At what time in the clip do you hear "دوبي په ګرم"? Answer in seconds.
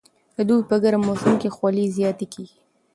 0.47-1.01